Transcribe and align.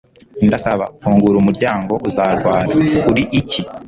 ndasaba; 0.47 0.85
fungura 1.01 1.35
umuryango- 1.39 1.93
uzarwara. 2.09 2.67
uri 3.11 3.23
iki 3.39 3.61